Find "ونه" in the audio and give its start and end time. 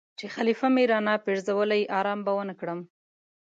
2.35-2.53